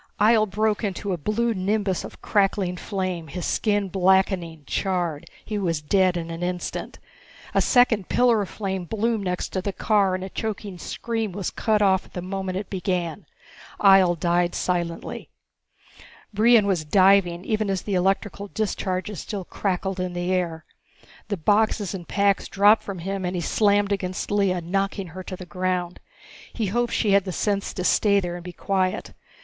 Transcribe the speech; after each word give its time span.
Ihjel 0.19 0.49
broke 0.49 0.83
into 0.83 1.13
a 1.13 1.17
blue 1.19 1.53
nimbus 1.53 2.03
of 2.03 2.23
crackling 2.23 2.75
flame, 2.75 3.27
his 3.27 3.45
skin 3.45 3.87
blackening, 3.87 4.63
charred. 4.65 5.29
He 5.45 5.59
was 5.59 5.79
dead 5.79 6.17
in 6.17 6.31
an 6.31 6.41
instant. 6.41 6.97
A 7.53 7.61
second 7.61 8.09
pillar 8.09 8.41
of 8.41 8.49
flame 8.49 8.85
bloomed 8.85 9.25
next 9.25 9.49
to 9.49 9.61
the 9.61 9.71
car, 9.71 10.15
and 10.15 10.23
a 10.23 10.29
choking 10.29 10.79
scream 10.79 11.33
was 11.33 11.51
cut 11.51 11.83
off 11.83 12.03
at 12.03 12.13
the 12.13 12.21
moment 12.23 12.57
it 12.57 12.67
began. 12.67 13.27
Ihjel 13.79 14.19
died 14.19 14.55
silently. 14.55 15.29
Brion 16.33 16.65
was 16.65 16.83
diving 16.83 17.45
even 17.45 17.69
as 17.69 17.83
the 17.83 17.93
electrical 17.93 18.47
discharges 18.47 19.19
still 19.19 19.45
crackled 19.45 19.99
in 19.99 20.13
the 20.13 20.33
air. 20.33 20.65
The 21.27 21.37
boxes 21.37 21.93
and 21.93 22.07
packs 22.07 22.47
dropped 22.47 22.81
from 22.81 22.97
him 22.97 23.23
and 23.23 23.35
he 23.35 23.41
slammed 23.43 23.91
against 23.91 24.31
Lea, 24.31 24.61
knocking 24.61 25.09
her 25.09 25.21
to 25.21 25.35
the 25.35 25.45
ground. 25.45 25.99
He 26.53 26.65
hoped 26.65 26.91
she 26.91 27.11
had 27.11 27.23
the 27.25 27.31
sense 27.31 27.71
to 27.75 27.83
stay 27.83 28.19
there 28.19 28.33
and 28.33 28.43
be 28.43 28.51
quiet. 28.51 29.13